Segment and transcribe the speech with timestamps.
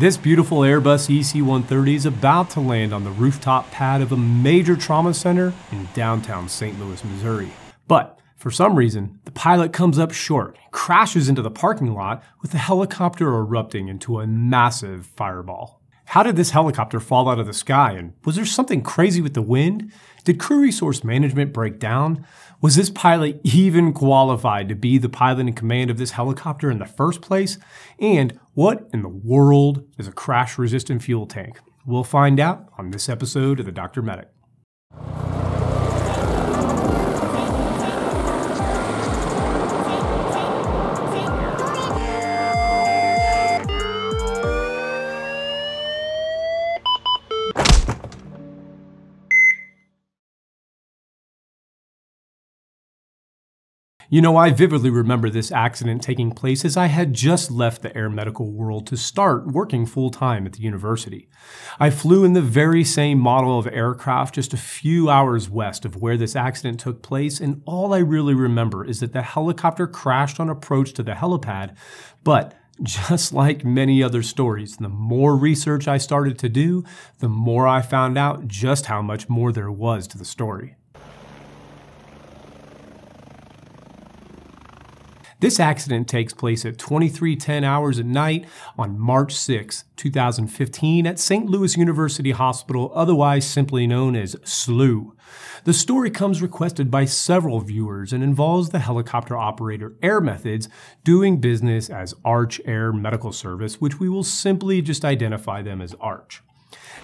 [0.00, 4.16] This beautiful Airbus EC 130 is about to land on the rooftop pad of a
[4.16, 6.80] major trauma center in downtown St.
[6.80, 7.52] Louis, Missouri.
[7.86, 12.52] But for some reason, the pilot comes up short, crashes into the parking lot with
[12.52, 15.79] the helicopter erupting into a massive fireball.
[16.10, 19.34] How did this helicopter fall out of the sky, and was there something crazy with
[19.34, 19.92] the wind?
[20.24, 22.26] Did crew resource management break down?
[22.60, 26.80] Was this pilot even qualified to be the pilot in command of this helicopter in
[26.80, 27.58] the first place?
[28.00, 31.60] And what in the world is a crash resistant fuel tank?
[31.86, 34.02] We'll find out on this episode of the Dr.
[34.02, 34.30] Medic.
[54.12, 57.96] You know, I vividly remember this accident taking place as I had just left the
[57.96, 61.28] air medical world to start working full time at the university.
[61.78, 65.94] I flew in the very same model of aircraft just a few hours west of
[65.94, 70.40] where this accident took place, and all I really remember is that the helicopter crashed
[70.40, 71.76] on approach to the helipad,
[72.24, 76.82] but just like many other stories, the more research I started to do,
[77.20, 80.74] the more I found out just how much more there was to the story.
[85.40, 88.44] This accident takes place at 2310 hours at night
[88.76, 91.46] on March 6, 2015 at St.
[91.46, 95.12] Louis University Hospital, otherwise simply known as SLU.
[95.64, 100.68] The story comes requested by several viewers and involves the helicopter operator Air Methods
[101.04, 105.94] doing business as Arch Air Medical Service, which we will simply just identify them as
[106.00, 106.42] Arch.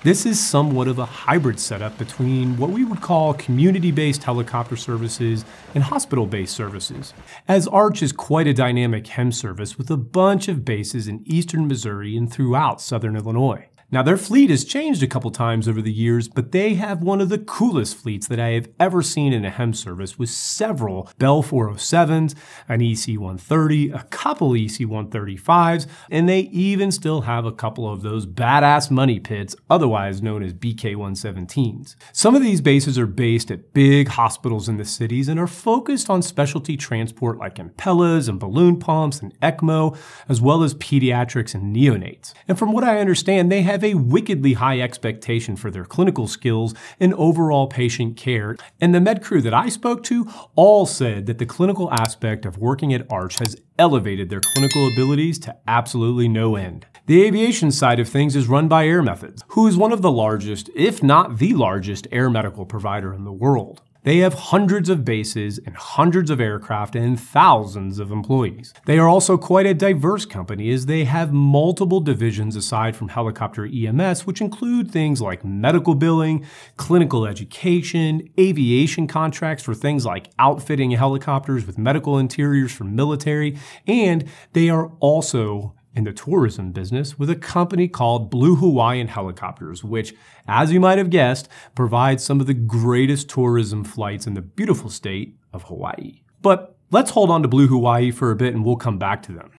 [0.06, 4.76] This is somewhat of a hybrid setup between what we would call community based helicopter
[4.76, 7.12] services and hospital based services,
[7.48, 11.66] as Arch is quite a dynamic HEMS service with a bunch of bases in eastern
[11.66, 13.66] Missouri and throughout southern Illinois.
[13.88, 17.20] Now, their fleet has changed a couple times over the years, but they have one
[17.20, 21.08] of the coolest fleets that I have ever seen in a HEMS service with several
[21.18, 22.34] Bell 407s,
[22.68, 28.02] an EC 130, a couple EC 135s, and they even still have a couple of
[28.02, 31.94] those badass money pits, otherwise known as BK 117s.
[32.12, 36.10] Some of these bases are based at big hospitals in the cities and are focused
[36.10, 39.96] on specialty transport like Impellas and balloon pumps and ECMO,
[40.28, 42.34] as well as pediatrics and neonates.
[42.48, 46.74] And from what I understand, they have a wickedly high expectation for their clinical skills
[46.98, 51.38] and overall patient care, and the med crew that I spoke to all said that
[51.38, 56.56] the clinical aspect of working at Arch has elevated their clinical abilities to absolutely no
[56.56, 56.86] end.
[57.06, 60.10] The aviation side of things is run by Air Methods, who is one of the
[60.10, 63.82] largest, if not the largest, air medical provider in the world.
[64.06, 68.72] They have hundreds of bases and hundreds of aircraft and thousands of employees.
[68.84, 73.66] They are also quite a diverse company as they have multiple divisions aside from helicopter
[73.66, 76.46] EMS, which include things like medical billing,
[76.76, 83.58] clinical education, aviation contracts for things like outfitting helicopters with medical interiors for military,
[83.88, 89.82] and they are also in the tourism business with a company called Blue Hawaiian Helicopters,
[89.82, 90.14] which,
[90.46, 94.90] as you might have guessed, provides some of the greatest tourism flights in the beautiful
[94.90, 96.20] state of Hawaii.
[96.42, 99.32] But let's hold on to Blue Hawaii for a bit and we'll come back to
[99.32, 99.50] them.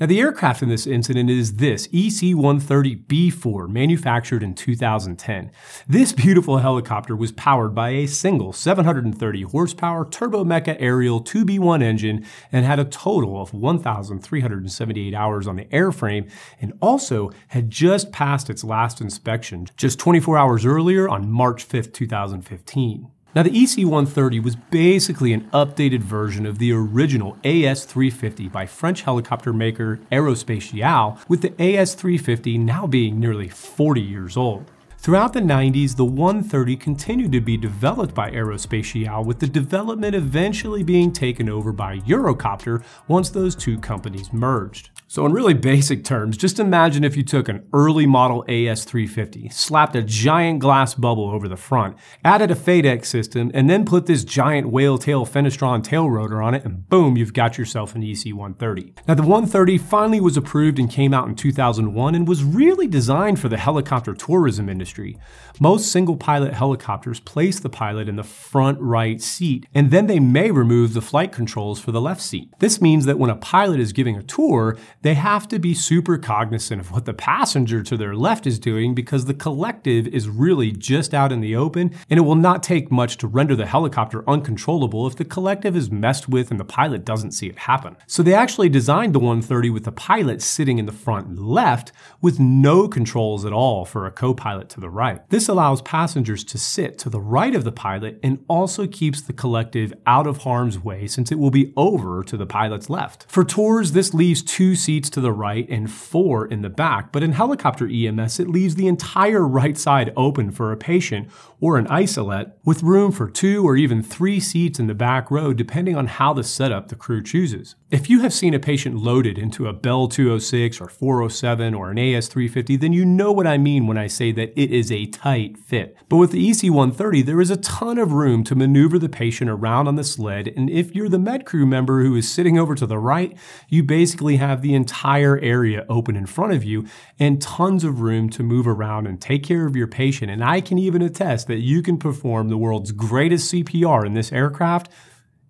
[0.00, 5.50] Now, the aircraft in this incident is this EC 130B4, manufactured in 2010.
[5.88, 12.64] This beautiful helicopter was powered by a single 730 horsepower Turbomeca Arriel 2B1 engine and
[12.64, 18.62] had a total of 1,378 hours on the airframe and also had just passed its
[18.62, 23.10] last inspection just 24 hours earlier on March 5, 2015.
[23.34, 29.52] Now, the EC130 was basically an updated version of the original AS350 by French helicopter
[29.52, 34.70] maker Aerospatiale, with the AS350 now being nearly 40 years old.
[34.96, 40.82] Throughout the 90s, the 130 continued to be developed by Aerospatiale, with the development eventually
[40.82, 44.88] being taken over by Eurocopter once those two companies merged.
[45.10, 49.96] So, in really basic terms, just imagine if you took an early model AS350, slapped
[49.96, 54.22] a giant glass bubble over the front, added a FADEC system, and then put this
[54.22, 58.98] giant whale tail Fenestron tail rotor on it, and boom, you've got yourself an EC130.
[59.08, 63.40] Now, the 130 finally was approved and came out in 2001 and was really designed
[63.40, 65.16] for the helicopter tourism industry.
[65.58, 70.20] Most single pilot helicopters place the pilot in the front right seat, and then they
[70.20, 72.50] may remove the flight controls for the left seat.
[72.58, 76.18] This means that when a pilot is giving a tour, they have to be super
[76.18, 80.72] cognizant of what the passenger to their left is doing because the collective is really
[80.72, 84.28] just out in the open and it will not take much to render the helicopter
[84.28, 87.96] uncontrollable if the collective is messed with and the pilot doesn't see it happen.
[88.06, 92.40] So they actually designed the 130 with the pilot sitting in the front left with
[92.40, 95.28] no controls at all for a co-pilot to the right.
[95.30, 99.32] This allows passengers to sit to the right of the pilot and also keeps the
[99.32, 103.26] collective out of harm's way since it will be over to the pilot's left.
[103.28, 107.22] For tours, this leaves two seats to the right and four in the back, but
[107.22, 111.28] in helicopter EMS, it leaves the entire right side open for a patient
[111.60, 115.52] or an isolette with room for two or even three seats in the back row
[115.52, 117.74] depending on how the setup the crew chooses.
[117.90, 121.96] If you have seen a patient loaded into a Bell 206 or 407 or an
[121.96, 125.58] AS350, then you know what I mean when I say that it is a tight
[125.58, 125.96] fit.
[126.08, 129.88] But with the EC130, there is a ton of room to maneuver the patient around
[129.88, 132.86] on the sled, and if you're the med crew member who is sitting over to
[132.86, 133.36] the right,
[133.68, 136.86] you basically have the entire area open in front of you
[137.18, 140.30] and tons of room to move around and take care of your patient.
[140.30, 144.32] And I can even attest that you can perform the world's greatest CPR in this
[144.32, 144.90] aircraft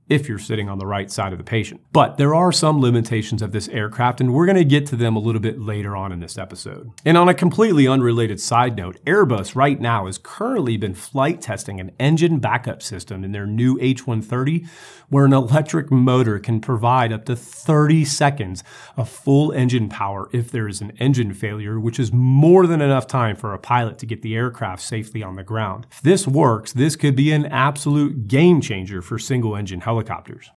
[0.08, 1.80] if you're sitting on the right side of the patient.
[1.92, 5.16] But there are some limitations of this aircraft, and we're going to get to them
[5.16, 6.90] a little bit later on in this episode.
[7.04, 11.80] And on a completely unrelated side note, Airbus right now has currently been flight testing
[11.80, 14.66] an engine backup system in their new H130,
[15.08, 18.64] where an electric motor can provide up to 30 seconds
[18.96, 23.06] of full engine power if there is an engine failure, which is more than enough
[23.06, 25.86] time for a pilot to get the aircraft safely on the ground.
[25.90, 30.50] If this works, this could be an absolute game changer for single engine helicopters helicopters.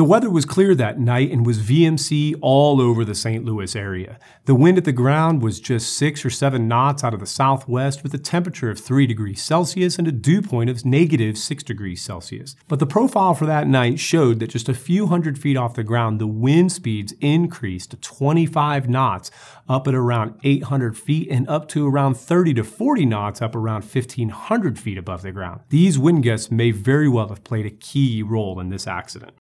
[0.00, 3.44] The weather was clear that night and was VMC all over the St.
[3.44, 4.18] Louis area.
[4.46, 8.02] The wind at the ground was just 6 or 7 knots out of the southwest
[8.02, 12.00] with a temperature of 3 degrees Celsius and a dew point of negative 6 degrees
[12.00, 12.56] Celsius.
[12.66, 15.84] But the profile for that night showed that just a few hundred feet off the
[15.84, 19.30] ground, the wind speeds increased to 25 knots
[19.68, 23.82] up at around 800 feet and up to around 30 to 40 knots up around
[23.82, 25.60] 1500 feet above the ground.
[25.68, 29.34] These wind gusts may very well have played a key role in this accident.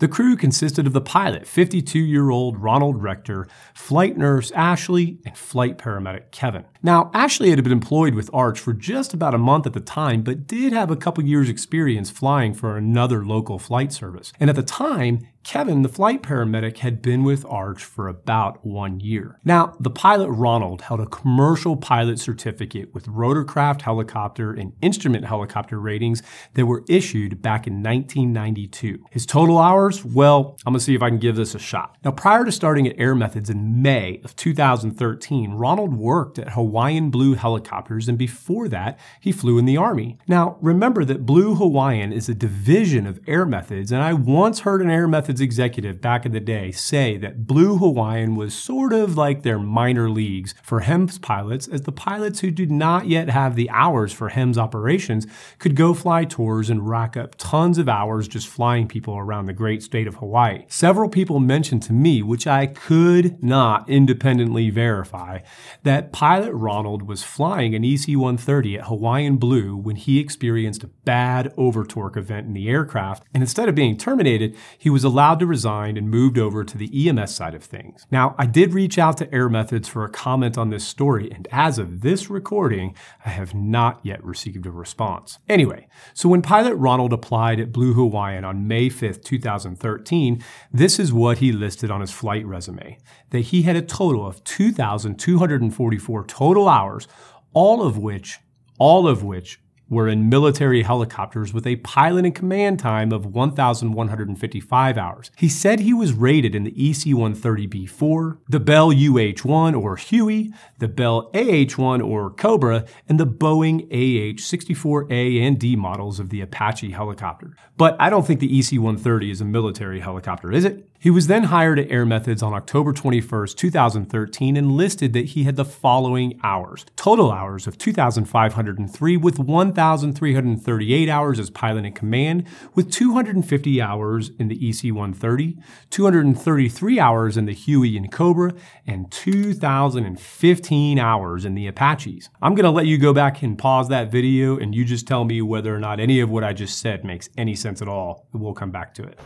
[0.00, 5.36] The crew consisted of the pilot, 52 year old Ronald Rector, flight nurse Ashley, and
[5.36, 6.64] flight paramedic Kevin.
[6.82, 10.22] Now, Ashley had been employed with Arch for just about a month at the time,
[10.22, 14.32] but did have a couple years' experience flying for another local flight service.
[14.40, 19.00] And at the time, Kevin, the flight paramedic, had been with Arch for about one
[19.00, 19.38] year.
[19.44, 25.80] Now, the pilot Ronald held a commercial pilot certificate with rotorcraft helicopter and instrument helicopter
[25.80, 26.22] ratings
[26.54, 29.04] that were issued back in 1992.
[29.10, 30.04] His total hours?
[30.04, 31.96] Well, I'm gonna see if I can give this a shot.
[32.04, 37.10] Now, prior to starting at Air Methods in May of 2013, Ronald worked at Hawaiian
[37.10, 40.18] Blue Helicopters, and before that, he flew in the Army.
[40.28, 44.80] Now, remember that Blue Hawaiian is a division of Air Methods, and I once heard
[44.80, 49.16] an Air Methods executive back in the day say that Blue Hawaiian was sort of
[49.16, 53.56] like their minor leagues for HEMS pilots, as the pilots who did not yet have
[53.56, 55.26] the hours for HEMS operations
[55.58, 59.52] could go fly tours and rack up tons of hours just flying people around the
[59.52, 60.66] great state of Hawaii.
[60.68, 65.40] Several people mentioned to me, which I could not independently verify,
[65.82, 70.90] that pilot Ronald was flying an EC 130 at Hawaiian Blue when he experienced a
[71.04, 75.46] bad overtorque event in the aircraft, and instead of being terminated, he was allowed to
[75.46, 78.06] resign and moved over to the EMS side of things.
[78.10, 81.48] Now, I did reach out to Air Methods for a comment on this story, and
[81.50, 85.38] as of this recording, I have not yet received a response.
[85.48, 91.12] Anyway, so when pilot Ronald applied at Blue Hawaiian on May 5th, 2013, this is
[91.12, 92.98] what he listed on his flight resume
[93.30, 97.08] that he had a total of 2,244 total hours,
[97.52, 98.38] all of which
[98.80, 104.96] all of which were in military helicopters with a pilot and command time of 1,155
[104.96, 105.32] hours.
[105.36, 111.28] He said he was rated in the EC-130B4, the Bell UH-1 or Huey, the Bell
[111.34, 117.56] AH-1 or Cobra, and the Boeing AH-64A and D models of the Apache helicopter.
[117.76, 120.88] But I don't think the EC-130 is a military helicopter, is it?
[121.02, 125.44] He was then hired at Air Methods on October 21, 2013, and listed that he
[125.44, 132.46] had the following hours total hours of 2,503, with 1,338 hours as pilot in command,
[132.74, 135.56] with 250 hours in the EC 130,
[135.88, 138.52] 233 hours in the Huey and Cobra,
[138.86, 142.28] and 2,015 hours in the Apaches.
[142.42, 145.24] I'm going to let you go back and pause that video, and you just tell
[145.24, 148.26] me whether or not any of what I just said makes any sense at all.
[148.34, 149.18] We'll come back to it.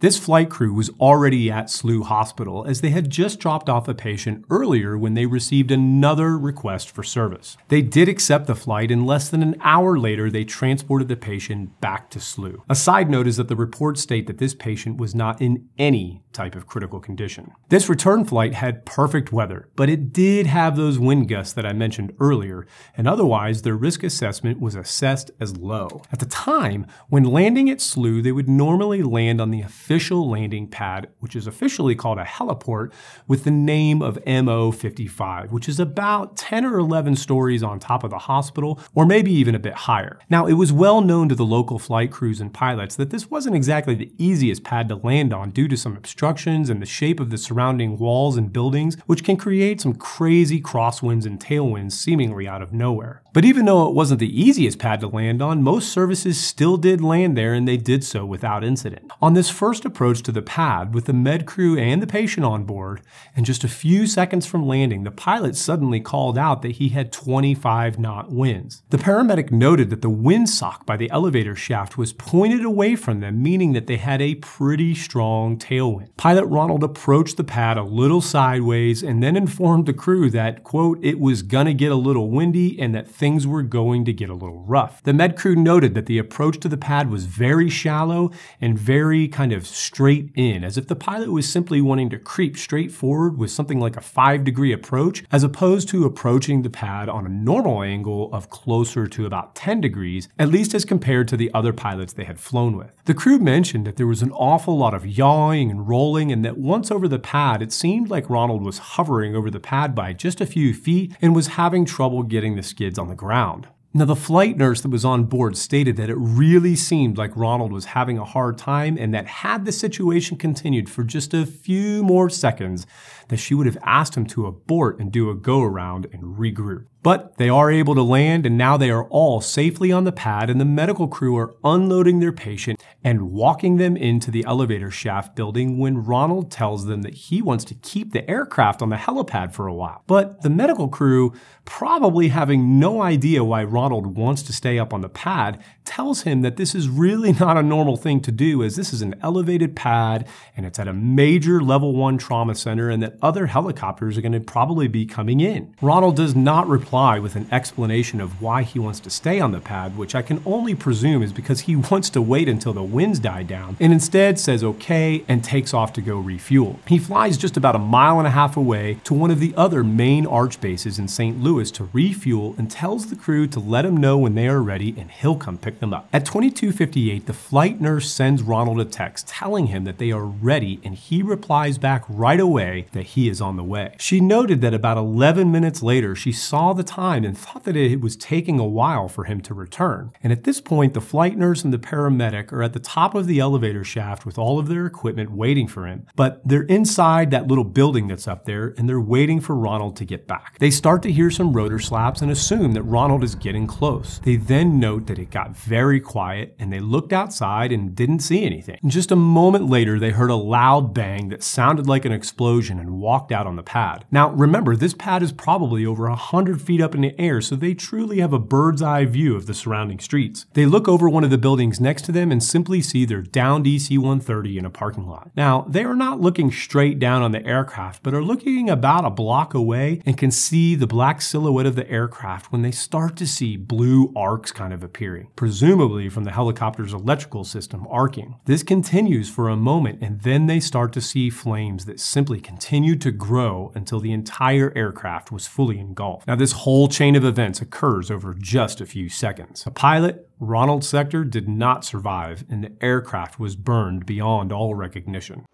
[0.00, 3.94] This flight crew was already at SLU Hospital as they had just dropped off a
[3.94, 7.56] patient earlier when they received another request for service.
[7.66, 11.80] They did accept the flight and less than an hour later they transported the patient
[11.80, 12.62] back to SLU.
[12.68, 16.22] A side note is that the reports state that this patient was not in any
[16.32, 17.50] type of critical condition.
[17.68, 21.72] This return flight had perfect weather, but it did have those wind gusts that I
[21.72, 26.02] mentioned earlier, and otherwise their risk assessment was assessed as low.
[26.12, 30.68] At the time, when landing at SLU, they would normally land on the official landing
[30.68, 32.92] pad, which is officially called a heliport,
[33.26, 38.10] with the name of MO55, which is about 10 or 11 stories on top of
[38.10, 40.18] the hospital, or maybe even a bit higher.
[40.28, 43.56] Now, it was well known to the local flight crews and pilots that this wasn't
[43.56, 47.30] exactly the easiest pad to land on due to some obstructions and the shape of
[47.30, 52.60] the surrounding walls and buildings, which can create some crazy crosswinds and tailwinds seemingly out
[52.60, 53.22] of nowhere.
[53.34, 57.00] But even though it wasn't the easiest pad to land on, most services still did
[57.00, 59.12] land there and they did so without incident.
[59.20, 62.64] On this first approach to the pad, with the med crew and the patient on
[62.64, 63.02] board,
[63.36, 67.12] and just a few seconds from landing, the pilot suddenly called out that he had
[67.12, 68.82] 25 knot winds.
[68.88, 73.42] The paramedic noted that the windsock by the elevator shaft was pointed away from them,
[73.42, 76.16] meaning that they had a pretty strong tailwind.
[76.16, 80.98] Pilot Ronald approached the pad a little sideways and then informed the crew that, quote,
[81.02, 84.34] it was gonna get a little windy and that things were going to get a
[84.34, 85.02] little rough.
[85.02, 89.26] The med crew noted that the approach to the pad was very shallow and very
[89.26, 93.36] kind of straight in, as if the pilot was simply wanting to creep straight forward
[93.36, 97.28] with something like a five degree approach, as opposed to approaching the pad on a
[97.28, 101.72] normal angle of closer to about 10 degrees, at least as compared to the other
[101.72, 102.92] pilots they had flown with.
[103.06, 106.56] The crew mentioned that there was an awful lot of yawing and rolling, and that
[106.56, 110.40] once over the pad, it seemed like Ronald was hovering over the pad by just
[110.40, 113.68] a few feet and was having trouble getting the skids on the ground.
[113.94, 117.72] Now, the flight nurse that was on board stated that it really seemed like Ronald
[117.72, 122.02] was having a hard time and that had the situation continued for just a few
[122.02, 122.86] more seconds,
[123.28, 126.84] that she would have asked him to abort and do a go around and regroup.
[127.02, 130.50] But they are able to land, and now they are all safely on the pad,
[130.50, 135.36] and the medical crew are unloading their patient and walking them into the elevator shaft
[135.36, 139.52] building when Ronald tells them that he wants to keep the aircraft on the helipad
[139.52, 140.02] for a while.
[140.08, 141.32] But the medical crew,
[141.64, 146.42] probably having no idea why Ronald wants to stay up on the pad, tells him
[146.42, 149.76] that this is really not a normal thing to do, as this is an elevated
[149.76, 150.26] pad
[150.56, 154.32] and it's at a major level one trauma center, and that other helicopters are going
[154.32, 155.72] to probably be coming in.
[155.80, 159.60] Ronald does not reply with an explanation of why he wants to stay on the
[159.60, 163.18] pad, which I can only presume is because he wants to wait until the winds
[163.18, 166.78] die down, and instead says okay and takes off to go refuel.
[166.86, 169.84] He flies just about a mile and a half away to one of the other
[169.84, 171.42] main arch bases in St.
[171.42, 174.94] Louis to refuel and tells the crew to let him know when they are ready
[174.96, 176.08] and he'll come pick them up.
[176.12, 180.80] At 2258, the flight nurse sends Ronald a text telling him that they are ready
[180.82, 183.94] and he replies back right away that he is on the way.
[183.98, 188.00] She noted that about 11 minutes later, she saw the time and thought that it
[188.00, 190.12] was taking a while for him to return.
[190.22, 193.26] And at this point, the flight nurse and the paramedic are at the top of
[193.26, 196.06] the elevator shaft with all of their equipment waiting for him.
[196.16, 200.06] But they're inside that little building that's up there and they're waiting for Ronald to
[200.06, 200.58] get back.
[200.58, 204.20] They start to hear some rotor slaps and assume that Ronald is getting close.
[204.20, 208.44] They then note that it got very quiet and they looked outside and didn't see
[208.44, 208.78] anything.
[208.82, 212.78] And just a moment later, they heard a loud bang that sounded like an explosion
[212.78, 214.04] and walked out on the pad.
[214.10, 217.72] Now, remember, this pad is probably over 100 feet up in the air, so they
[217.72, 220.44] truly have a bird's eye view of the surrounding streets.
[220.52, 223.66] They look over one of the buildings next to them and simply see their downed
[223.66, 225.30] EC 130 in a parking lot.
[225.34, 229.10] Now, they are not looking straight down on the aircraft, but are looking about a
[229.10, 233.26] block away and can see the black silhouette of the aircraft when they start to
[233.26, 238.36] see blue arcs kind of appearing, presumably from the helicopter's electrical system arcing.
[238.44, 242.94] This continues for a moment and then they start to see flames that simply continue
[242.96, 246.26] to grow until the entire aircraft was fully engulfed.
[246.26, 249.64] Now, this whole chain of events occurs over just a few seconds.
[249.66, 255.46] A pilot, Ronald Rector, did not survive, and the aircraft was burned beyond all recognition.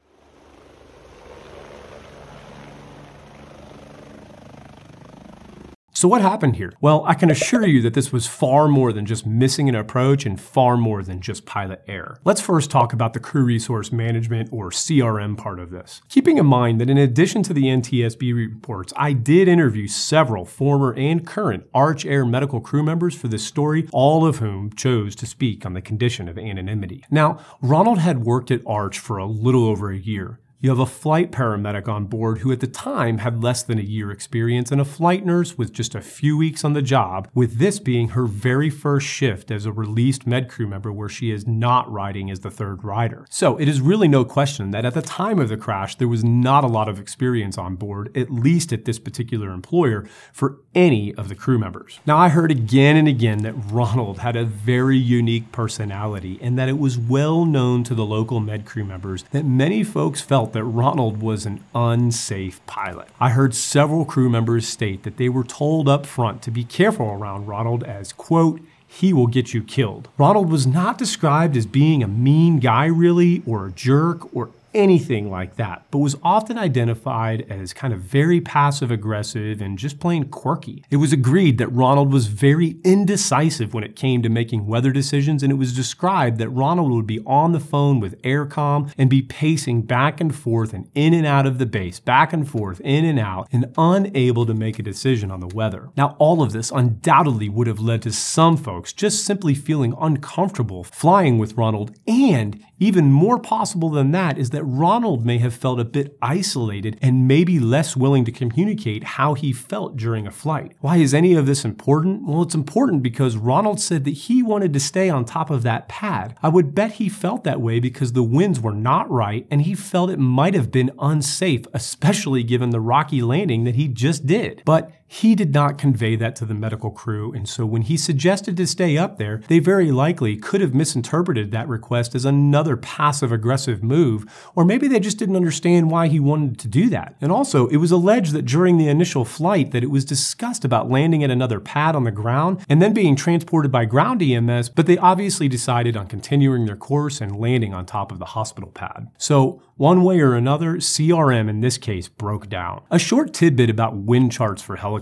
[6.05, 6.75] So, what happened here?
[6.83, 10.27] Well, I can assure you that this was far more than just missing an approach
[10.27, 12.19] and far more than just pilot error.
[12.25, 16.03] Let's first talk about the crew resource management or CRM part of this.
[16.11, 20.93] Keeping in mind that in addition to the NTSB reports, I did interview several former
[20.93, 25.25] and current Arch Air medical crew members for this story, all of whom chose to
[25.25, 27.03] speak on the condition of anonymity.
[27.11, 30.87] Now, Ronald had worked at Arch for a little over a year You have a
[30.87, 34.81] flight paramedic on board who at the time had less than a year experience and
[34.81, 38.25] a flight nurse with just a few weeks on the job, with this being her
[38.25, 42.41] very first shift as a released med crew member where she is not riding as
[42.41, 43.27] the third rider.
[43.29, 46.25] So it is really no question that at the time of the crash, there was
[46.25, 51.15] not a lot of experience on board, at least at this particular employer, for any
[51.17, 52.01] of the crew members.
[52.07, 56.71] Now, I heard again and again that Ronald had a very unique personality and that
[56.71, 60.65] it was well known to the local med crew members that many folks felt that
[60.65, 63.09] Ronald was an unsafe pilot.
[63.21, 67.11] I heard several crew members state that they were told up front to be careful
[67.11, 70.09] around Ronald as, quote, he will get you killed.
[70.17, 75.31] Ronald was not described as being a mean guy, really, or a jerk, or anything
[75.31, 80.25] like that, but was often identified as kind of very passive aggressive and just plain
[80.25, 80.85] quirky.
[80.91, 85.43] It was agreed that Ronald was very indecisive when it came to making weather decisions,
[85.43, 89.23] and it was described that Ronald would be on the phone with Aircom and be
[89.23, 93.05] pacing back and forth and in and out of the base, back and forth, in
[93.05, 95.91] and out, and unable to make a decision on the weather.
[95.97, 100.85] Now, all of this undoubtedly would have led to some folks just simply feeling uncomfortable
[100.85, 105.79] flying with Ronald and even more possible than that is that Ronald may have felt
[105.79, 110.73] a bit isolated and maybe less willing to communicate how he felt during a flight.
[110.81, 112.27] Why is any of this important?
[112.27, 115.89] Well, it's important because Ronald said that he wanted to stay on top of that
[115.89, 116.37] pad.
[116.43, 119.75] I would bet he felt that way because the winds were not right and he
[119.75, 124.63] felt it might have been unsafe, especially given the rocky landing that he just did.
[124.65, 128.57] But he did not convey that to the medical crew, and so when he suggested
[128.57, 133.31] to stay up there, they very likely could have misinterpreted that request as another passive
[133.31, 137.15] aggressive move, or maybe they just didn't understand why he wanted to do that.
[137.21, 140.91] And also, it was alleged that during the initial flight that it was discussed about
[140.91, 144.87] landing at another pad on the ground and then being transported by ground EMS, but
[144.87, 149.09] they obviously decided on continuing their course and landing on top of the hospital pad.
[149.19, 152.83] So, one way or another, CRM in this case broke down.
[152.93, 154.94] A short tidbit about wind charts for helicopters.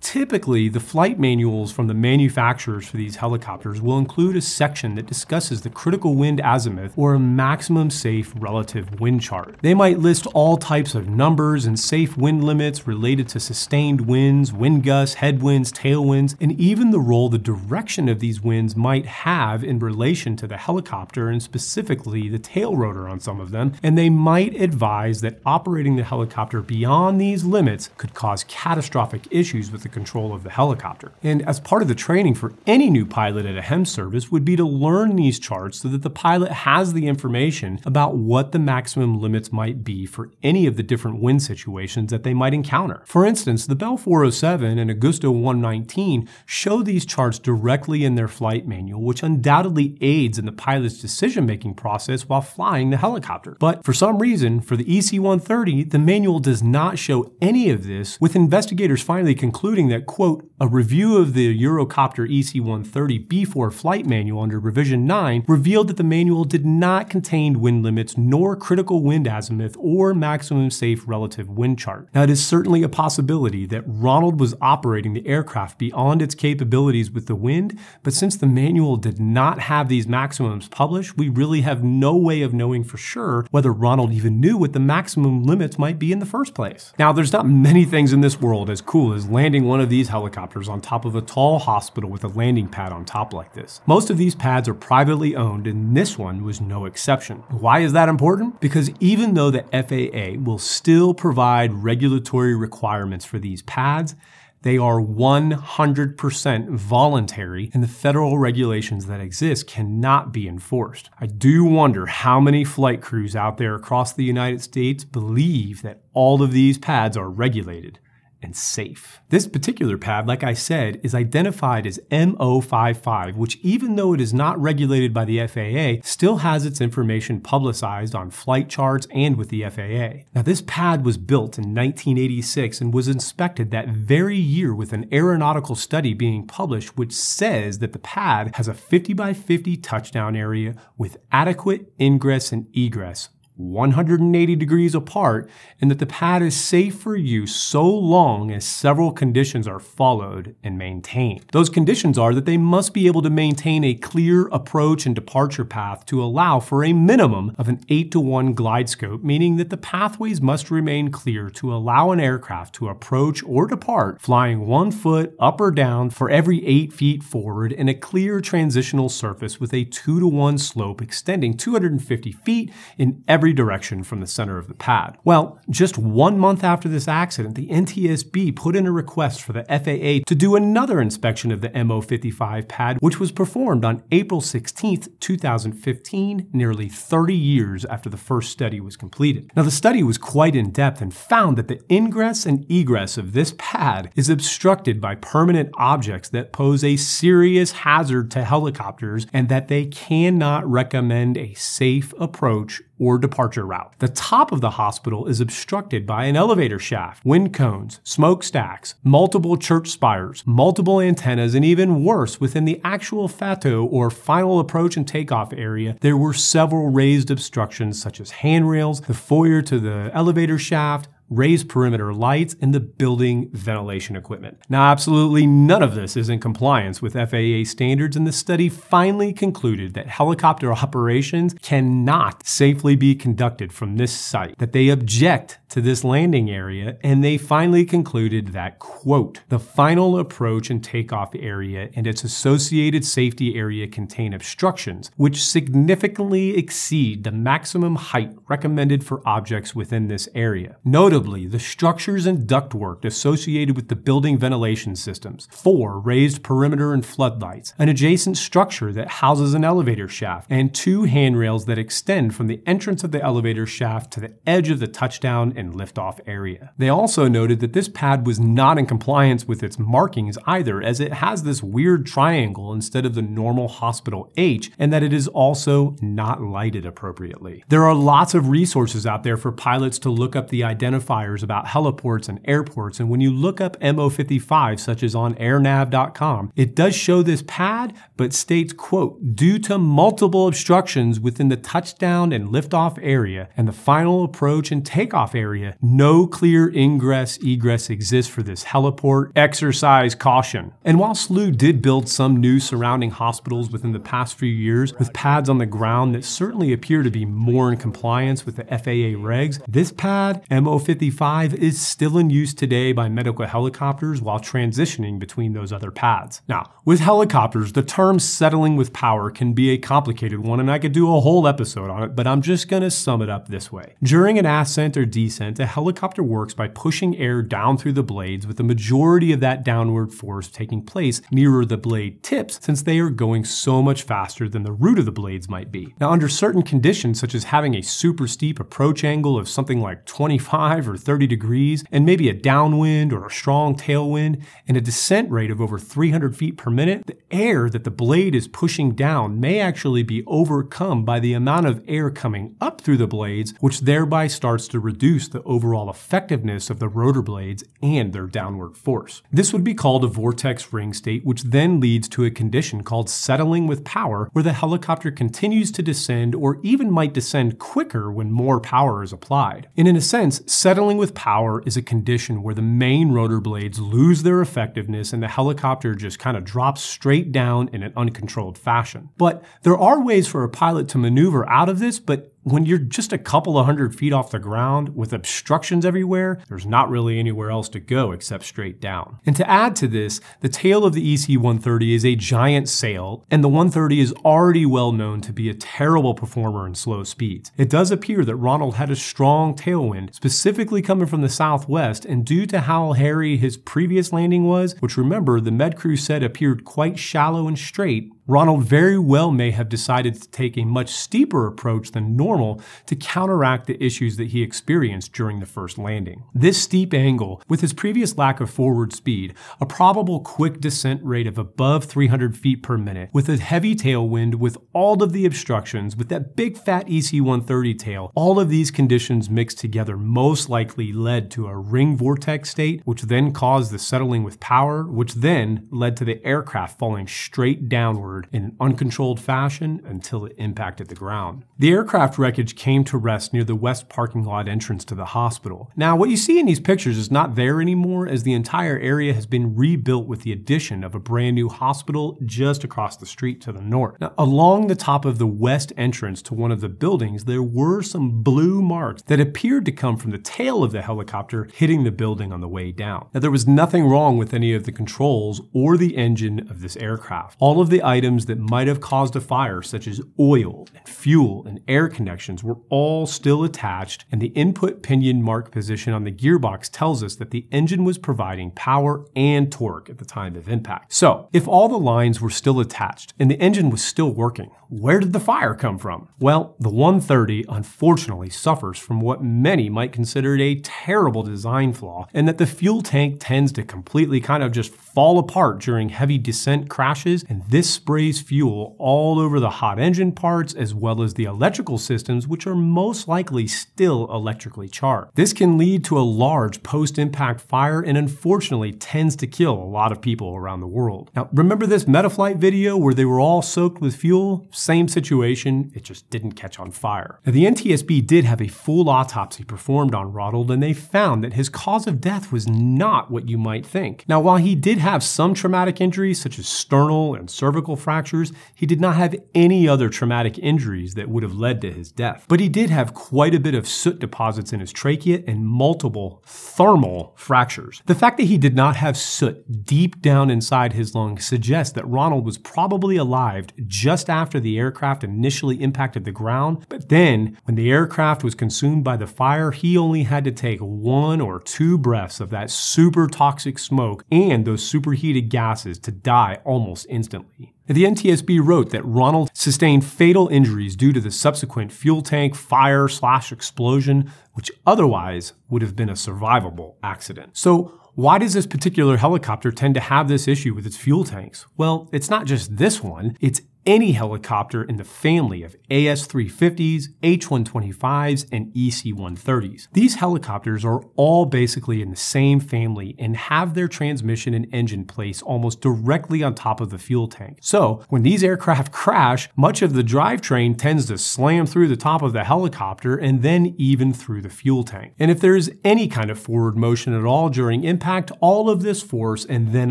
[0.00, 5.06] Typically, the flight manuals from the manufacturers for these helicopters will include a section that
[5.06, 9.56] discusses the critical wind azimuth or a maximum safe relative wind chart.
[9.62, 14.52] They might list all types of numbers and safe wind limits related to sustained winds,
[14.52, 19.64] wind gusts, headwinds, tailwinds, and even the role the direction of these winds might have
[19.64, 23.72] in relation to the helicopter and specifically the tail rotor on some of them.
[23.82, 29.70] And they might advise that operating the helicopter beyond these limits could cause catastrophic issues
[29.70, 31.12] with the control of the helicopter.
[31.22, 34.44] And as part of the training for any new pilot at a HEMS service would
[34.44, 38.58] be to learn these charts so that the pilot has the information about what the
[38.58, 43.02] maximum limits might be for any of the different wind situations that they might encounter.
[43.06, 48.66] For instance, the Bell 407 and Agusta 119 show these charts directly in their flight
[48.66, 53.56] manual, which undoubtedly aids in the pilot's decision-making process while flying the helicopter.
[53.58, 58.20] But for some reason, for the EC-130, the manual does not show any of this,
[58.20, 64.42] with investigators finally concluding that, quote, a review of the Eurocopter EC-130 B4 flight manual
[64.42, 69.28] under revision 9 revealed that the manual did not contain wind limits nor critical wind
[69.28, 72.08] azimuth or maximum safe relative wind chart.
[72.12, 77.10] Now, it is certainly a possibility that Ronald was operating the aircraft beyond its capabilities
[77.10, 81.60] with the wind, but since the manual did not have these maximums published, we really
[81.60, 85.78] have no way of knowing for sure whether Ronald even knew what the maximum limits
[85.78, 86.92] might be in the first place.
[86.98, 90.08] Now, there's not many things in this world as cool as landing one of these
[90.08, 93.80] helicopters on top of a tall hospital with a landing pad on top like this.
[93.86, 97.38] Most of these pads are privately owned, and this one was no exception.
[97.50, 98.60] Why is that important?
[98.60, 104.14] Because even though the FAA will still provide regulatory requirements for these pads,
[104.62, 111.10] they are 100% voluntary, and the federal regulations that exist cannot be enforced.
[111.20, 116.02] I do wonder how many flight crews out there across the United States believe that
[116.12, 117.98] all of these pads are regulated
[118.42, 119.20] and safe.
[119.28, 124.34] This particular pad, like I said, is identified as MO55, which even though it is
[124.34, 129.48] not regulated by the FAA, still has its information publicized on flight charts and with
[129.48, 130.24] the FAA.
[130.34, 135.08] Now this pad was built in 1986 and was inspected that very year with an
[135.12, 140.36] aeronautical study being published which says that the pad has a 50 by 50 touchdown
[140.36, 143.28] area with adequate ingress and egress
[143.70, 145.48] 180 degrees apart
[145.80, 150.54] and that the pad is safe for use so long as several conditions are followed
[150.62, 151.44] and maintained.
[151.52, 155.64] Those conditions are that they must be able to maintain a clear approach and departure
[155.64, 159.70] path to allow for a minimum of an 8 to 1 glide slope, meaning that
[159.70, 164.90] the pathways must remain clear to allow an aircraft to approach or depart flying one
[164.90, 169.72] foot up or down for every 8 feet forward in a clear transitional surface with
[169.72, 174.68] a 2 to 1 slope extending 250 feet in every direction from the center of
[174.68, 175.18] the pad.
[175.24, 179.64] Well, just one month after this accident, the NTSB put in a request for the
[179.64, 185.04] FAA to do another inspection of the MO55 pad, which was performed on April 16,
[185.20, 189.50] 2015, nearly 30 years after the first study was completed.
[189.56, 193.32] Now, the study was quite in depth and found that the ingress and egress of
[193.32, 199.48] this pad is obstructed by permanent objects that pose a serious hazard to helicopters and
[199.48, 203.92] that they cannot recommend a safe approach or departure route.
[203.98, 209.56] The top of the hospital is obstructed by an elevator shaft, wind cones, smokestacks, multiple
[209.56, 215.08] church spires, multiple antennas, and even worse, within the actual FATO or final approach and
[215.08, 220.58] takeoff area, there were several raised obstructions such as handrails, the foyer to the elevator
[220.58, 224.58] shaft, raised perimeter lights, and the building ventilation equipment.
[224.68, 229.32] Now, absolutely none of this is in compliance with FAA standards, and the study finally
[229.32, 235.80] concluded that helicopter operations cannot safely be conducted from this site, that they object to
[235.80, 241.88] this landing area, and they finally concluded that, quote, the final approach and takeoff area
[241.94, 249.26] and its associated safety area contain obstructions which significantly exceed the maximum height recommended for
[249.26, 250.76] objects within this area.
[250.84, 257.06] Notably, the structures and ductwork associated with the building ventilation systems, four raised perimeter and
[257.06, 262.46] floodlights, an adjacent structure that houses an elevator shaft, and two handrails that extend from
[262.46, 266.72] the entrance of the elevator shaft to the edge of the touchdown and liftoff area.
[266.76, 271.00] They also noted that this pad was not in compliance with its markings either, as
[271.00, 275.28] it has this weird triangle instead of the normal hospital H, and that it is
[275.28, 277.64] also not lighted appropriately.
[277.68, 280.64] There are lots of resources out there for pilots to look up the
[281.02, 286.52] identifiers about heliports and airports, and when you look up MO55, such as on airnav.com,
[286.56, 292.32] it does show this pad, but states, quote, due to multiple obstructions within the touchdown
[292.32, 298.32] and liftoff area and the final approach and takeoff area, no clear ingress egress exists
[298.32, 299.32] for this heliport.
[299.36, 300.72] Exercise caution.
[300.84, 305.12] And while SLU did build some new surrounding hospitals within the past few years with
[305.12, 309.18] pads on the ground that certainly appear to be more in compliance with the FAA
[309.18, 315.52] regs, this pad, MO55, is still in use today by medical helicopters while transitioning between
[315.52, 316.42] those other pads.
[316.48, 320.78] Now, with helicopters, the term settling with power can be a complicated one, and I
[320.78, 323.48] could do a whole episode on it, but I'm just going to sum it up
[323.48, 323.94] this way.
[324.02, 328.46] During an ascent or descent, a helicopter works by pushing air down through the blades,
[328.46, 332.98] with the majority of that downward force taking place nearer the blade tips, since they
[332.98, 335.94] are going so much faster than the root of the blades might be.
[336.00, 340.06] Now, under certain conditions, such as having a super steep approach angle of something like
[340.06, 345.30] 25 or 30 degrees, and maybe a downwind or a strong tailwind, and a descent
[345.30, 349.40] rate of over 300 feet per minute, the air that the blade is pushing down
[349.40, 353.80] may actually be overcome by the amount of air coming up through the blades, which
[353.80, 359.22] thereby starts to reduce the overall effectiveness of the rotor blades and their downward force.
[359.30, 363.08] This would be called a vortex ring state, which then leads to a condition called
[363.08, 368.30] settling with power, where the helicopter continues to descend or even might descend quicker when
[368.30, 369.68] more power is applied.
[369.76, 373.78] And in a sense, settling with power is a condition where the main rotor blades
[373.78, 378.56] lose their effectiveness and the helicopter just kind of drops straight down in an uncontrolled
[378.56, 379.10] fashion.
[379.18, 382.78] But there are ways for a pilot to maneuver out of this, but when you're
[382.78, 387.18] just a couple of hundred feet off the ground with obstructions everywhere, there's not really
[387.18, 389.18] anywhere else to go except straight down.
[389.24, 393.24] And to add to this, the tail of the EC 130 is a giant sail,
[393.30, 397.52] and the 130 is already well known to be a terrible performer in slow speeds.
[397.56, 402.24] It does appear that Ronald had a strong tailwind, specifically coming from the southwest, and
[402.24, 406.64] due to how hairy his previous landing was, which remember the med crew said appeared
[406.64, 411.48] quite shallow and straight, Ronald very well may have decided to take a much steeper
[411.48, 416.22] approach than normal to counteract the issues that he experienced during the first landing.
[416.32, 421.26] This steep angle, with his previous lack of forward speed, a probable quick descent rate
[421.26, 425.96] of above 300 feet per minute, with a heavy tailwind, with all of the obstructions,
[425.96, 430.92] with that big fat EC 130 tail, all of these conditions mixed together most likely
[430.92, 435.66] led to a ring vortex state, which then caused the settling with power, which then
[435.72, 440.94] led to the aircraft falling straight downward in an uncontrolled fashion until it impacted the
[440.94, 441.44] ground.
[441.58, 445.70] The aircraft wreckage came to rest near the west parking lot entrance to the hospital.
[445.76, 449.14] Now, what you see in these pictures is not there anymore as the entire area
[449.14, 453.40] has been rebuilt with the addition of a brand new hospital just across the street
[453.42, 454.00] to the north.
[454.00, 457.82] Now, along the top of the west entrance to one of the buildings, there were
[457.82, 461.90] some blue marks that appeared to come from the tail of the helicopter hitting the
[461.90, 463.06] building on the way down.
[463.14, 466.76] Now, there was nothing wrong with any of the controls or the engine of this
[466.76, 467.36] aircraft.
[467.38, 470.88] All of the items items that might have caused a fire, such as oil and
[470.88, 476.02] fuel and air connections, were all still attached, and the input pinion mark position on
[476.02, 480.34] the gearbox tells us that the engine was providing power and torque at the time
[480.34, 480.92] of impact.
[480.92, 485.00] So, if all the lines were still attached and the engine was still working, where
[485.00, 486.08] did the fire come from?
[486.18, 492.26] Well, the 130 unfortunately suffers from what many might consider a terrible design flaw, and
[492.26, 496.70] that the fuel tank tends to completely kind of just fall apart during heavy descent
[496.70, 501.24] crashes, and this sprays fuel all over the hot engine parts as well as the
[501.24, 505.10] electrical systems, which are most likely still electrically charged.
[505.14, 509.72] This can lead to a large post impact fire and unfortunately tends to kill a
[509.78, 511.10] lot of people around the world.
[511.14, 514.48] Now, remember this Metaflight video where they were all soaked with fuel?
[514.50, 517.20] Same situation, it just didn't catch on fire.
[517.26, 521.34] Now, the NTSB did have a full autopsy performed on Ronald, and they found that
[521.34, 524.06] his cause of death was not what you might think.
[524.08, 528.66] Now, while he did have some traumatic injuries, such as sternal and cervical fractures, he
[528.66, 532.24] did not have any other traumatic injuries that would have led to his death.
[532.28, 536.22] But he did have quite a bit of soot deposits in his trachea and multiple
[536.26, 537.82] thermal fractures.
[537.86, 541.88] The fact that he did not have soot deep down inside his lungs suggests that
[541.88, 547.54] Ronald was probably alive just after the aircraft initially impacted the ground, but then when
[547.56, 551.76] the aircraft was consumed by the fire, he only had to take one or two
[551.78, 557.52] breaths of that super toxic smoke and those superheated gases to die almost instantly.
[557.68, 562.88] The NTSB wrote that Ronald sustained fatal injuries due to the subsequent fuel tank fire
[562.88, 567.36] slash explosion, which otherwise would have been a survivable accident.
[567.36, 571.46] So, why does this particular helicopter tend to have this issue with its fuel tanks?
[571.56, 578.26] Well, it's not just this one, it's any helicopter in the family of AS-350s, H-125s,
[578.32, 579.68] and EC-130s.
[579.72, 584.84] These helicopters are all basically in the same family and have their transmission and engine
[584.84, 587.38] placed almost directly on top of the fuel tank.
[587.40, 592.02] So, when these aircraft crash, much of the drivetrain tends to slam through the top
[592.02, 594.94] of the helicopter and then even through the fuel tank.
[594.98, 598.62] And if there is any kind of forward motion at all during impact, all of
[598.62, 599.70] this force and then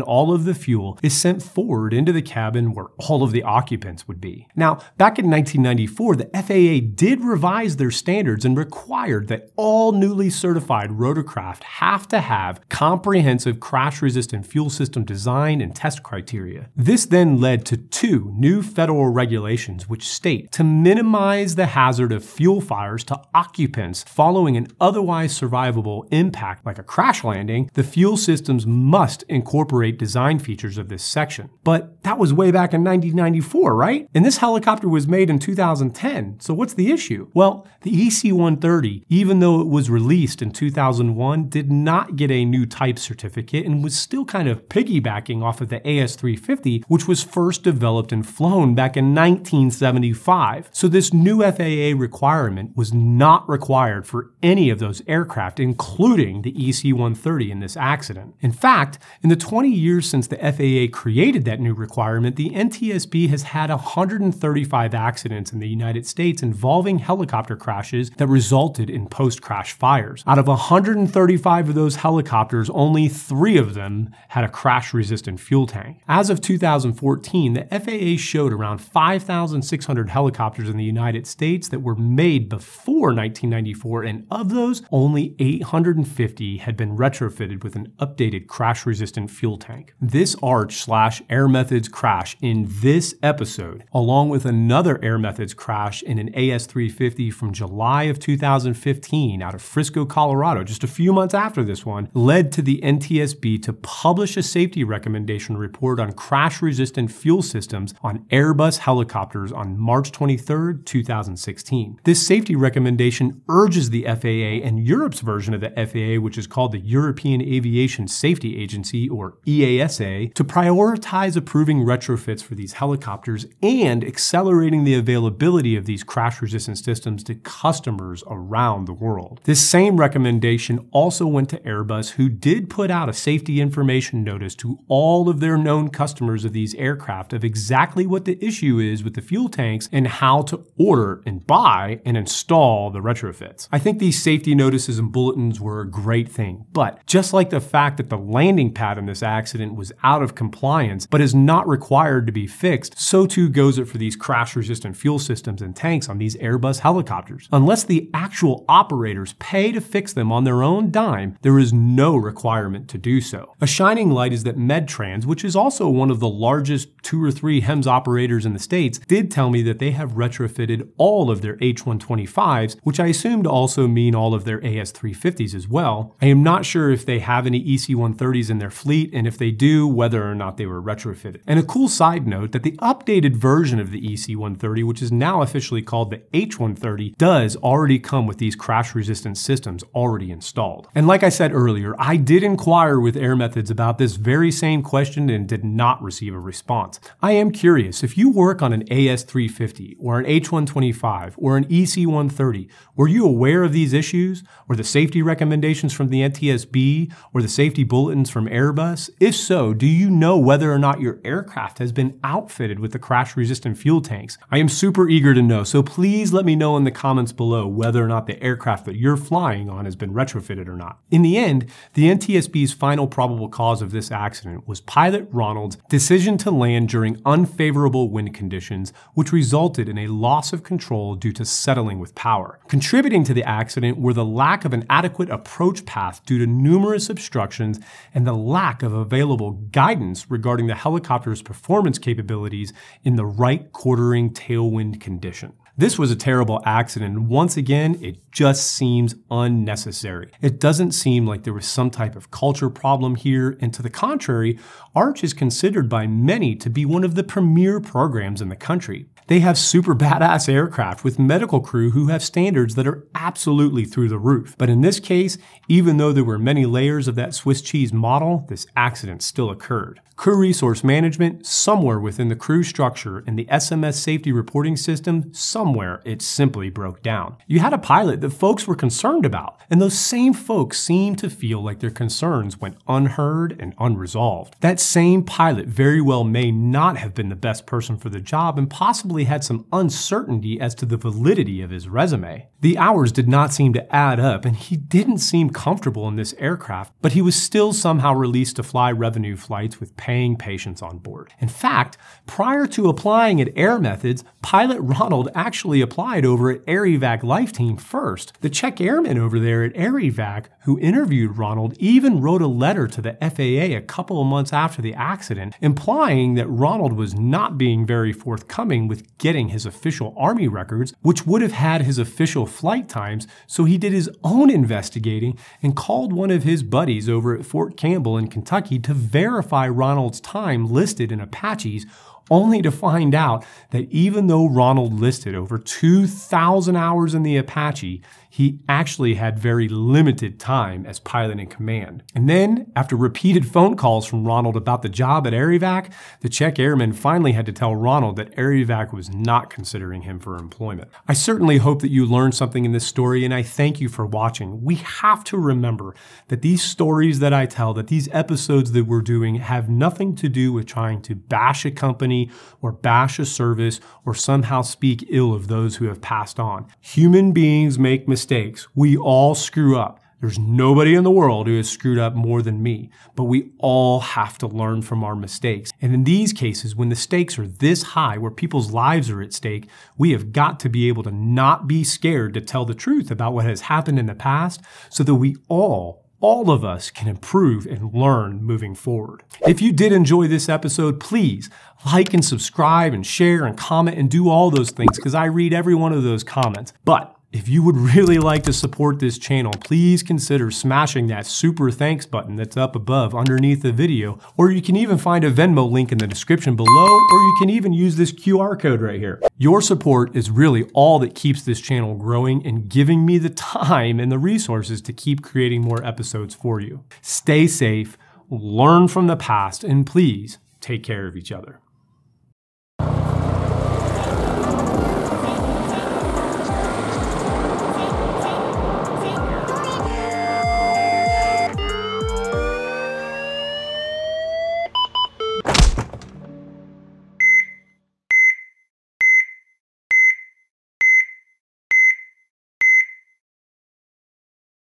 [0.00, 3.81] all of the fuel is sent forward into the cabin where all of the occupants
[3.82, 4.46] occupants would be.
[4.54, 10.30] Now, back in 1994, the FAA did revise their standards and required that all newly
[10.30, 16.68] certified rotorcraft have to have comprehensive crash resistant fuel system design and test criteria.
[16.76, 22.24] This then led to two new federal regulations which state to minimize the hazard of
[22.24, 28.16] fuel fires to occupants following an otherwise survivable impact like a crash landing, the fuel
[28.16, 31.50] systems must incorporate design features of this section.
[31.64, 34.08] But that was way back in 1994, right?
[34.14, 36.40] And this helicopter was made in 2010.
[36.40, 37.28] So what's the issue?
[37.34, 42.66] Well, the EC-130, even though it was released in 2001, did not get a new
[42.66, 47.62] type certificate and was still kind of piggybacking off of the AS-350, which was first
[47.62, 50.68] developed and flown back in 1975.
[50.72, 56.50] So this new FAA requirement was not required for any of those aircraft, including the
[56.50, 58.34] EC-130 in this accident.
[58.40, 63.28] In fact, in the 20 years since the FAA created that new requirement, the NTSB
[63.28, 69.06] has had had 135 accidents in the United States involving helicopter crashes that resulted in
[69.06, 70.24] post crash fires.
[70.26, 75.68] Out of 135 of those helicopters, only three of them had a crash resistant fuel
[75.68, 76.00] tank.
[76.08, 81.94] As of 2014, the FAA showed around 5,600 helicopters in the United States that were
[81.94, 88.84] made before 1994, and of those, only 850 had been retrofitted with an updated crash
[88.84, 89.94] resistant fuel tank.
[90.00, 95.52] This arch slash air methods crash in this episode episode, along with another Air Methods
[95.52, 101.12] crash in an AS350 from July of 2015 out of Frisco, Colorado, just a few
[101.12, 106.12] months after this one, led to the NTSB to publish a safety recommendation report on
[106.12, 112.00] crash resistant fuel systems on Airbus helicopters on March 23, 2016.
[112.04, 116.72] This safety recommendation urges the FAA and Europe's version of the FAA, which is called
[116.72, 124.04] the European Aviation Safety Agency, or EASA, to prioritize approving retrofits for these helicopters and
[124.04, 129.40] accelerating the availability of these crash resistant systems to customers around the world.
[129.44, 134.54] This same recommendation also went to Airbus, who did put out a safety information notice
[134.56, 139.04] to all of their known customers of these aircraft of exactly what the issue is
[139.04, 143.68] with the fuel tanks and how to order and buy and install the retrofits.
[143.72, 147.60] I think these safety notices and bulletins were a great thing, but just like the
[147.60, 151.68] fact that the landing pad in this accident was out of compliance but is not
[151.68, 155.74] required to be fixed, so too goes it for these crash resistant fuel systems and
[155.74, 157.48] tanks on these Airbus helicopters.
[157.52, 162.16] Unless the actual operators pay to fix them on their own dime, there is no
[162.16, 163.54] requirement to do so.
[163.60, 167.30] A shining light is that Medtrans, which is also one of the largest two or
[167.30, 171.40] three HEMS operators in the States, did tell me that they have retrofitted all of
[171.40, 176.16] their H125s, which I assume to also mean all of their AS350s as well.
[176.20, 179.50] I am not sure if they have any EC130s in their fleet, and if they
[179.50, 181.40] do, whether or not they were retrofitted.
[181.46, 182.78] And a cool side note that the
[183.12, 188.26] updated version of the EC130, which is now officially called the H130, does already come
[188.26, 190.88] with these crash resistant systems already installed.
[190.94, 194.82] And like I said earlier, I did inquire with Air Methods about this very same
[194.82, 197.00] question and did not receive a response.
[197.20, 202.68] I am curious if you work on an AS350 or an H125 or an EC130,
[202.96, 207.48] were you aware of these issues or the safety recommendations from the NTSB or the
[207.48, 209.10] safety bulletins from Airbus?
[209.20, 213.01] If so, do you know whether or not your aircraft has been outfitted with the
[213.02, 214.38] crash resistant fuel tanks?
[214.50, 217.66] I am super eager to know, so please let me know in the comments below
[217.66, 220.98] whether or not the aircraft that you're flying on has been retrofitted or not.
[221.10, 226.38] In the end, the NTSB's final probable cause of this accident was pilot Ronald's decision
[226.38, 231.44] to land during unfavorable wind conditions, which resulted in a loss of control due to
[231.44, 232.60] settling with power.
[232.68, 237.10] Contributing to the accident were the lack of an adequate approach path due to numerous
[237.10, 237.80] obstructions
[238.14, 244.30] and the lack of available guidance regarding the helicopter's performance capabilities in the right quartering
[244.30, 245.54] tailwind condition.
[245.76, 247.22] This was a terrible accident.
[247.22, 250.30] Once again, it just seems unnecessary.
[250.42, 253.88] It doesn't seem like there was some type of culture problem here, and to the
[253.88, 254.58] contrary,
[254.94, 259.06] Arch is considered by many to be one of the premier programs in the country.
[259.32, 264.10] They have super badass aircraft with medical crew who have standards that are absolutely through
[264.10, 264.54] the roof.
[264.58, 268.44] But in this case, even though there were many layers of that Swiss cheese model,
[268.50, 270.02] this accident still occurred.
[270.16, 276.00] Crew resource management, somewhere within the crew structure and the SMS safety reporting system, somewhere
[276.04, 277.36] it simply broke down.
[277.46, 281.30] You had a pilot that folks were concerned about, and those same folks seemed to
[281.30, 284.54] feel like their concerns went unheard and unresolved.
[284.60, 288.58] That same pilot very well may not have been the best person for the job
[288.58, 292.48] and possibly had some uncertainty as to the validity of his resume.
[292.60, 296.34] The hours did not seem to add up, and he didn't seem comfortable in this
[296.38, 300.98] aircraft, but he was still somehow released to fly revenue flights with paying patients on
[300.98, 301.32] board.
[301.40, 306.82] In fact, prior to applying at Air Methods, pilot Ronald actually applied over at Air
[306.82, 308.32] Evac Life Team first.
[308.40, 312.86] The check airman over there at Air Evac who interviewed Ronald even wrote a letter
[312.86, 317.58] to the FAA a couple of months after the accident, implying that Ronald was not
[317.58, 322.46] being very forthcoming with getting his official Army records, which would have had his official
[322.46, 327.36] flight times, so he did his own investigating and called one of his buddies over
[327.36, 331.86] at Fort Campbell in Kentucky to verify Ronald's time listed in Apache's
[332.30, 338.02] only to find out that even though Ronald listed over 2,000 hours in the Apache,
[338.30, 342.02] he actually had very limited time as pilot in command.
[342.14, 346.30] And then, after repeated phone calls from Ronald about the job at Air Evac, the
[346.30, 350.38] check airman finally had to tell Ronald that Air Evac was not considering him for
[350.38, 350.90] employment.
[351.06, 354.06] I certainly hope that you learned something in this story, and I thank you for
[354.06, 354.64] watching.
[354.64, 355.94] We have to remember
[356.28, 360.30] that these stories that I tell, that these episodes that we're doing, have nothing to
[360.30, 362.11] do with trying to bash a company
[362.60, 366.66] or bash a service or somehow speak ill of those who have passed on.
[366.80, 368.68] Human beings make mistakes mistakes.
[368.74, 369.98] We all screw up.
[370.20, 373.98] There's nobody in the world who has screwed up more than me, but we all
[373.98, 375.72] have to learn from our mistakes.
[375.82, 379.32] And in these cases, when the stakes are this high, where people's lives are at
[379.32, 383.10] stake, we have got to be able to not be scared to tell the truth
[383.10, 387.08] about what has happened in the past so that we all all of us can
[387.08, 389.24] improve and learn moving forward.
[389.46, 391.50] If you did enjoy this episode, please
[391.84, 395.52] like and subscribe and share and comment and do all those things because I read
[395.52, 396.72] every one of those comments.
[396.84, 401.70] But if you would really like to support this channel, please consider smashing that super
[401.70, 405.68] thanks button that's up above underneath the video, or you can even find a Venmo
[405.68, 409.20] link in the description below, or you can even use this QR code right here.
[409.38, 413.98] Your support is really all that keeps this channel growing and giving me the time
[413.98, 416.84] and the resources to keep creating more episodes for you.
[417.00, 417.96] Stay safe,
[418.30, 421.61] learn from the past, and please take care of each other.